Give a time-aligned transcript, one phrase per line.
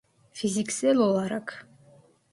[0.33, 1.67] Fiziksel olarak.